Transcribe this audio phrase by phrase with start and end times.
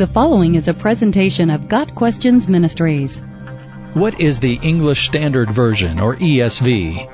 [0.00, 3.20] The following is a presentation of Got Questions Ministries.
[3.92, 7.06] What is the English Standard Version, or ESV?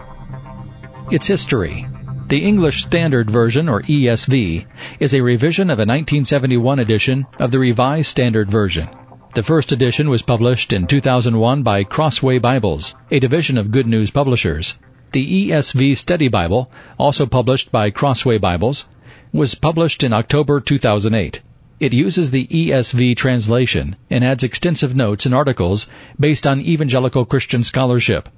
[1.10, 1.84] Its history.
[2.28, 4.66] The English Standard Version, or ESV,
[5.00, 8.88] is a revision of a 1971 edition of the Revised Standard Version.
[9.34, 14.12] The first edition was published in 2001 by Crossway Bibles, a division of Good News
[14.12, 14.78] Publishers.
[15.10, 18.86] The ESV Study Bible, also published by Crossway Bibles,
[19.32, 21.42] was published in October 2008.
[21.78, 25.86] It uses the ESV translation and adds extensive notes and articles
[26.18, 28.30] based on evangelical Christian scholarship.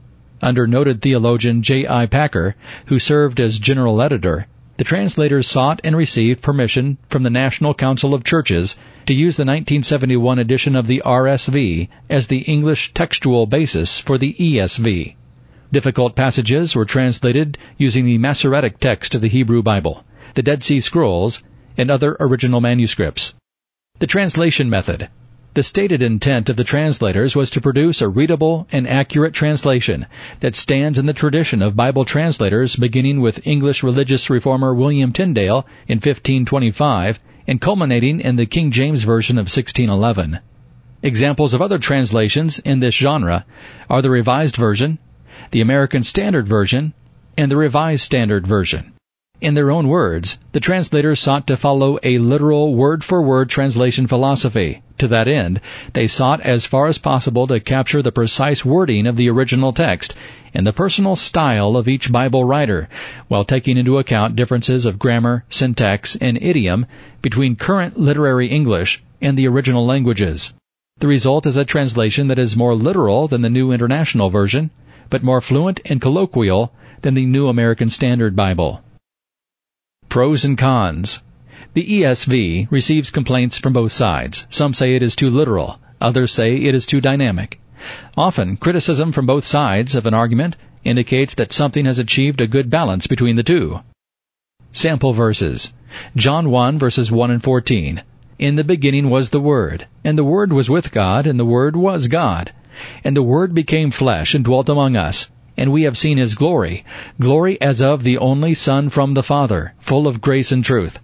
[0.43, 2.07] Under noted theologian J.I.
[2.07, 2.57] Packer,
[2.87, 8.13] who served as general editor, the translators sought and received permission from the National Council
[8.13, 14.01] of Churches to use the 1971 edition of the RSV as the English textual basis
[14.01, 15.15] for the ESV.
[15.73, 20.81] Difficult passages were translated using the Masoretic text of the Hebrew Bible, the Dead Sea
[20.81, 21.43] Scrolls,
[21.79, 23.35] and other original manuscripts.
[24.01, 25.09] The translation method.
[25.55, 30.07] The stated intent of the translators was to produce a readable and accurate translation
[30.41, 35.67] that stands in the tradition of Bible translators beginning with English religious reformer William Tyndale
[35.89, 40.39] in 1525 and culminating in the King James Version of 1611.
[41.03, 43.47] Examples of other translations in this genre
[43.89, 44.99] are the Revised Version,
[45.51, 46.93] the American Standard Version,
[47.37, 48.93] and the Revised Standard Version.
[49.41, 54.83] In their own words, the translators sought to follow a literal word-for-word translation philosophy.
[54.99, 55.61] To that end,
[55.93, 60.13] they sought as far as possible to capture the precise wording of the original text
[60.53, 62.89] and the personal style of each Bible writer,
[63.29, 66.87] while taking into account differences of grammar, syntax, and idiom
[67.23, 70.53] between current literary English and the original languages.
[70.99, 74.71] The result is a translation that is more literal than the New International Version,
[75.11, 76.73] but more fluent and colloquial
[77.03, 78.83] than the New American Standard Bible.
[80.09, 81.23] Pros and cons.
[81.75, 84.47] The ESV receives complaints from both sides.
[84.49, 85.79] Some say it is too literal.
[86.01, 87.61] Others say it is too dynamic.
[88.17, 92.71] Often, criticism from both sides of an argument indicates that something has achieved a good
[92.71, 93.81] balance between the two.
[94.73, 95.75] Sample verses.
[96.17, 98.03] John 1 verses 1 and 14.
[98.39, 101.77] In the beginning was the Word, and the Word was with God, and the Word
[101.77, 102.53] was God.
[103.05, 105.29] And the Word became flesh and dwelt among us,
[105.59, 106.85] and we have seen his glory,
[107.21, 110.99] glory as of the only Son from the Father, full of grace and truth.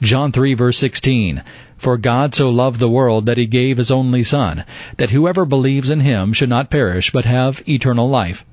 [0.00, 1.42] John 3 verse 16,
[1.76, 4.64] For God so loved the world that he gave his only Son,
[4.96, 8.44] that whoever believes in him should not perish, but have eternal life.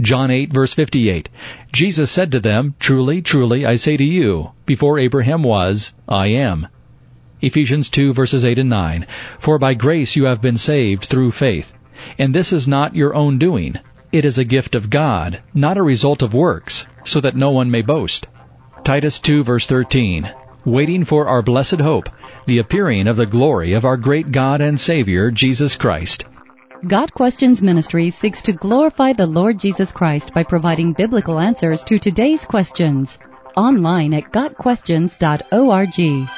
[0.00, 1.28] John 8 verse 58,
[1.72, 6.68] Jesus said to them, Truly, truly, I say to you, before Abraham was, I am.
[7.42, 9.06] Ephesians 2 verses 8 and 9,
[9.38, 11.72] For by grace you have been saved through faith.
[12.18, 13.78] And this is not your own doing.
[14.12, 17.70] It is a gift of God, not a result of works, so that no one
[17.70, 18.26] may boast.
[18.82, 20.28] Titus 2 verse 13.
[20.64, 22.08] Waiting for our blessed hope,
[22.46, 26.24] the appearing of the glory of our great God and Savior, Jesus Christ.
[26.88, 32.00] Got Questions Ministry seeks to glorify the Lord Jesus Christ by providing biblical answers to
[32.00, 33.18] today's questions.
[33.56, 36.30] Online at GotQuestions.org.